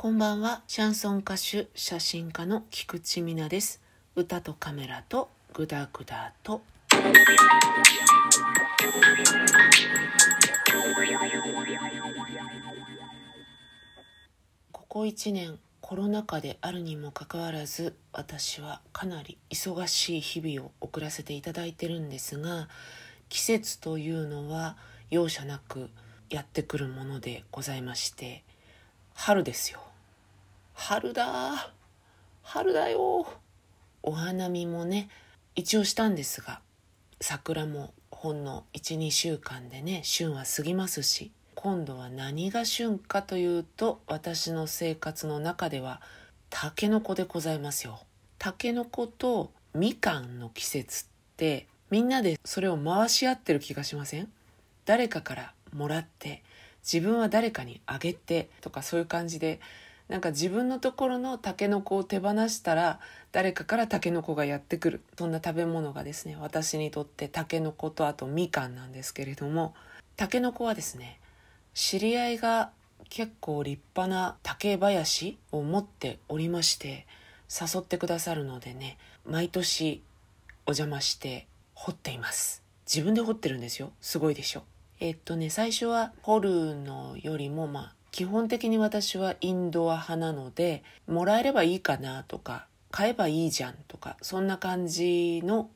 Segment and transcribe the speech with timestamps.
[0.00, 3.82] こんばんは、シャンソン歌手、写真家の菊池美奈です。
[4.14, 6.62] 歌とカメラとグダグダと。
[14.70, 22.68] ここ1年、コロナ禍であるにもかかわらず、私はかなり忙しい日々を送らせていただいてるんですが、
[23.28, 24.76] 季節というのは
[25.10, 25.90] 容赦なく
[26.30, 28.44] やってくるものでございまして、
[29.14, 29.80] 春ですよ。
[30.80, 31.72] 春だ。
[32.42, 33.26] 春だよ。
[34.00, 35.08] お花見もね
[35.56, 36.60] 一応したんですが
[37.20, 46.00] 桜もほんの12週間でね旬は過ぎますし今度は何が旬かというと私の生活の中では
[46.48, 47.98] タケノコでございますよ。
[48.38, 54.28] タケノコとみかんの季節ってみんなでそれを回し合ってる気がしません？
[54.86, 56.44] 誰かからもらって
[56.84, 59.60] 自分は誰かにあげてとかそういう感じで
[60.08, 62.98] なんか自分のところのタケノコを手放したら
[63.30, 65.02] 誰かからタケノコがやってくる。
[65.18, 69.74] そんな食べ物がですね私にとってタケノコとあとみかんなんですけれども
[70.16, 71.20] タケノコはですね
[71.74, 72.70] 知り合いが
[73.10, 77.06] 結構立派な竹林を持っておりまして
[77.48, 80.02] 誘ってくださるのでね毎年
[80.66, 82.62] お邪魔して掘っています。
[82.86, 83.92] 自分で掘ってるんですよ。
[84.00, 84.62] すごいでしょ。
[85.00, 95.70] えっとね最初は掘るのよりもまあ基本的に私はインドア派なのでもらえればいいかなとか買えばいいじゃんとかそんな感じの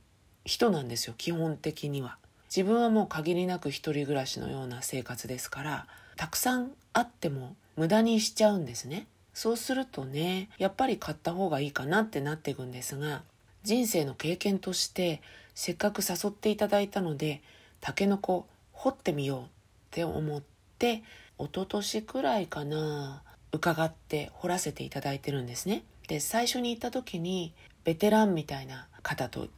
[0.44, 2.16] 人なんですよ基本的には。
[2.54, 9.06] 自分はもう限りなく一人暮らしのような生活ですからたくさんあっても無駄にしちゃうんですね。
[9.32, 13.22] そうするとねやっぱり買った方がいいかなってなっていくんですが
[13.62, 15.22] 人生の経験として
[15.54, 17.40] せっかく誘っていただいたので
[17.80, 19.44] タケノコ掘ってみようっ
[19.90, 20.42] て思っ
[20.78, 21.02] て
[21.42, 25.82] 一昨年くらいかな伺って掘らせていただいてるんですね。
[26.06, 29.48] で最初に行った時にベテランみたいな方と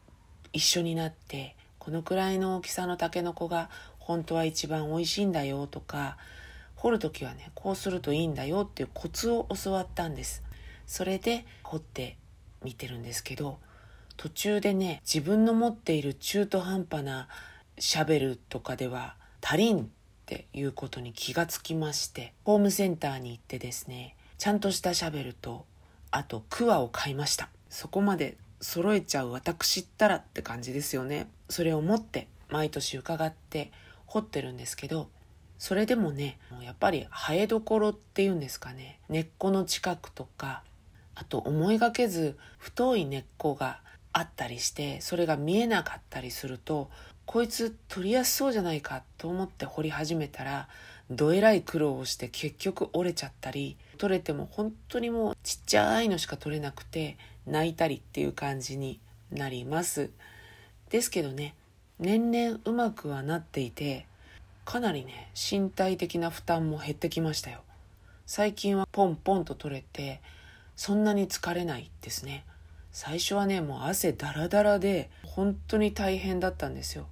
[0.54, 6.16] 一緒になってこのくらいの大きさのタケノコが本当は一番美味しいんだよとか
[6.76, 10.42] 掘る時はねこうするといいんだよっていうコツを教わったんです。
[10.86, 12.16] それで掘って
[12.62, 13.58] みてるんですけど
[14.16, 17.28] 途中でね自分の持っている中途半端な
[17.78, 19.90] シャベルとかでは足りん
[20.24, 25.66] っていうことに気がつきましてホームセンターに行ってですねちゃんとしたシャベルと
[26.10, 27.48] あとクワを買いました。
[27.68, 31.28] そこまで揃えちゃう私ったらって感じですよね。
[31.50, 33.70] それを持って毎年伺って
[34.06, 35.08] 掘ってるんですけど
[35.58, 40.62] それでもねやっぱり生えどころっていうんですかね根っこの近くとか
[41.14, 43.80] あと思いがけず太い根っこが
[44.14, 46.88] あったりしてそれが見えなかったりすると
[47.26, 50.68] こいつ取りやすそうじゃないかと思って掘り始めたら
[51.10, 57.16] どえらい苦労をして結局折れちゃったり取れても本当にもうちっちゃいのしか取れなくて
[57.46, 59.00] 泣いたりっていう感じに
[59.32, 60.10] なります。
[60.90, 61.54] ですけどね
[61.98, 64.06] 年々うまくはなっていて
[64.64, 67.60] かなりね身体的な負担も減ってきましたよ。
[68.26, 70.20] 最近はポンポンと取れて
[70.76, 72.44] そんなに疲れないですね。
[72.94, 77.08] 最初はねもう汗だらだらで本当に大変だったんですよ。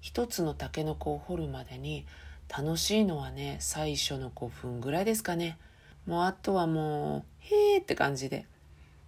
[0.00, 2.06] 一つのタケノコを掘るまでに
[2.48, 5.58] 楽しいのはね最初の5分ぐらいですかね。
[6.06, 8.46] もうあとはもうへーって感じで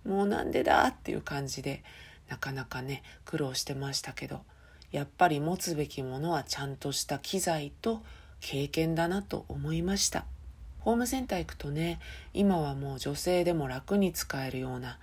[0.04, 1.82] もうなんでだっていう感じで
[2.28, 4.42] なかなかね苦労してましたけど
[4.90, 8.02] やっぱり持つべきものはちゃんとした機材と
[8.40, 10.26] 経験だなと思いました。
[10.80, 12.00] ホームセンター行くとね
[12.34, 14.98] 今はもう女性でも楽に使えるような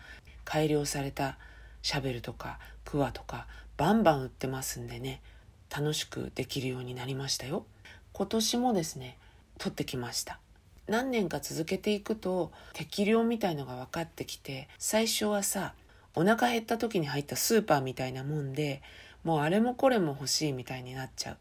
[0.50, 1.38] 改良された
[1.84, 3.46] シャベルとかクワとか
[3.78, 5.22] バンバン売ってますんでね
[5.70, 7.68] 楽しくできるようになりましたよ。
[8.14, 9.20] 今年もですね
[9.60, 10.40] 取ってきました。
[10.88, 15.76] 何年か続けていくと適量みたいのが分かってきて最初はさ
[16.16, 18.82] お腹減った時に入ったスーパーみたいなもんで
[19.24, 21.38] もうあれもこれも欲しいみたいになっちゃう。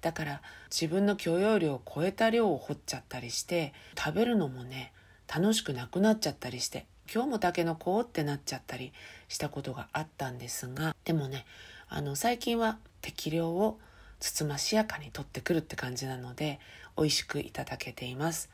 [0.00, 4.92] だから自分の許容量を超えた量を掘っちゃったりして食べるのもね
[5.26, 8.92] 楽しくなくなっちゃったりして今日もタケノコってなっちゃったり
[9.28, 11.44] したことがあったんですがでもね
[11.88, 13.78] あの最近は適量を
[14.20, 16.58] つつましやかにとってくるって感じなので
[16.96, 18.48] 美味しくいただけています。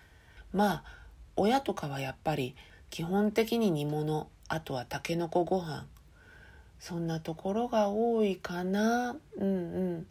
[0.52, 0.84] まあ
[1.36, 2.56] 親とかはやっぱり
[2.90, 5.86] 基本的に煮物あとはたけのこご飯
[6.80, 9.16] そんなところが多いかな。
[9.36, 9.48] うんう
[9.98, 10.06] ん。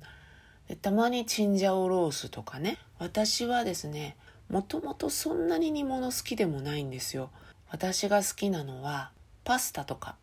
[0.68, 2.78] でたまにチンジャオロースとかね。
[3.00, 4.16] 私はですね
[4.50, 7.32] もともとそんなに煮物好きでもないんですよ。
[7.72, 9.12] 私が好きなのは
[9.44, 10.16] パスタとか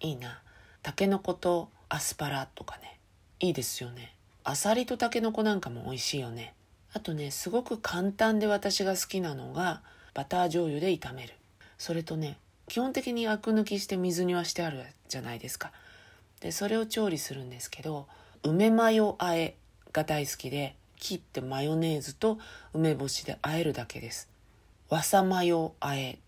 [0.00, 0.40] いいな。
[0.82, 2.98] たけのことアスパラとかね。
[3.40, 4.14] いいですよね。
[4.44, 6.54] あさりとたけのこなんかも美味しいよね。
[6.92, 9.82] あとねすごく簡単で私が好きなのが
[10.14, 11.34] バター醤油で炒める。
[11.78, 12.38] それとね
[12.68, 15.72] 基本的にアク抜きして水煮はしてあるじゃないですか。
[16.40, 18.06] でそれを調理するんですけど
[18.42, 19.56] 梅マヨあえ
[19.92, 22.38] が大好きで切ってマヨネーズと
[22.74, 24.28] 梅干しで和えるだけです。
[24.88, 26.18] わさマヨあえ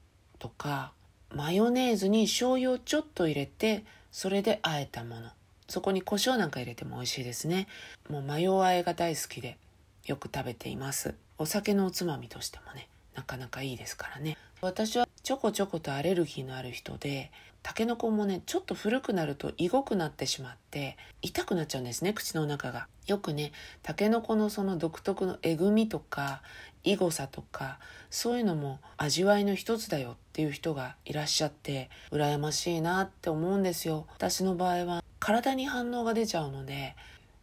[0.45, 0.93] とか
[1.35, 3.83] マヨネーズに醤油をちょっと入れて
[4.13, 5.31] それで和えたもの。
[5.69, 7.67] そこに胡椒なんか入れても美味しいですね。
[8.11, 9.57] もうマヨ和えが大好きで
[10.05, 11.15] よく食べています。
[11.39, 14.37] お酒のおつまみとしてもねなかなかいいですからね。
[14.61, 17.33] 私はちょこちょことアレルギーのある人で
[17.63, 22.87] タケノコもねちょっと古くなるとイゴくなってしまって痛くなっちゃうんですね口の中が。
[23.07, 23.53] よくね
[23.83, 26.43] タケノコのその独特のえぐみとか
[26.85, 27.79] イゴさとか
[28.11, 34.07] そういうのも味わいの一つだよっていう人がいらっしゃって羨ましいなって思うんですよ。
[34.15, 36.95] 私の場合は体に反応が出ちゃうので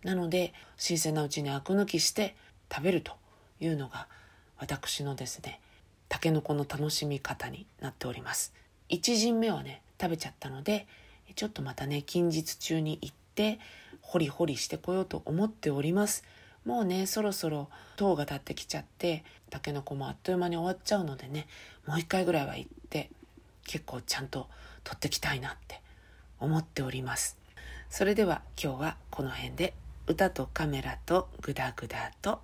[0.03, 2.35] なので新鮮なうちにアク抜きして
[2.71, 3.13] 食べると
[3.59, 4.07] いうのが
[4.57, 5.59] 私のですね
[6.07, 8.53] タケノコの楽しみ方になっております。
[8.89, 10.87] 1陣目はね食べちゃったので
[11.35, 13.59] ちょっとまたね近日中に行って
[14.01, 16.23] ホリホリしてこようと思っております。
[16.65, 21.47] もうねそろそろ塔が立ってきちゃってたけのこもあっという間に終わっちゃうのでね
[21.87, 23.09] もう一回ぐらいは行って
[23.65, 24.47] 結構ちゃんと
[24.83, 25.81] 取ってきたいなって
[26.39, 27.37] 思っております。
[27.89, 29.73] それでは今日はこの辺で
[30.07, 32.39] 歌とカメラとグダグダと。